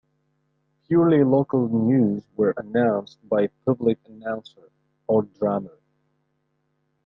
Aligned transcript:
Purely 0.87 1.23
local 1.23 1.69
news 1.69 2.23
were 2.35 2.55
announced 2.57 3.19
by 3.29 3.43
a 3.43 3.49
public 3.67 3.99
announcer 4.07 4.71
or 5.05 5.21
drummer. 5.21 5.77